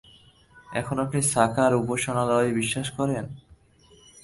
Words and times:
এখন 0.69 0.95
আপনি 0.99 1.19
সাকার-উপাসনায় 1.33 2.51
বিশ্বাস 2.53 2.87
করেন? 2.97 3.25